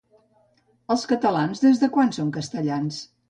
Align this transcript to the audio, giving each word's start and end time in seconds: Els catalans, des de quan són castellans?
Els 0.95 1.03
catalans, 1.11 1.61
des 1.65 1.81
de 1.83 1.91
quan 1.99 2.11
són 2.17 2.35
castellans? 2.41 3.03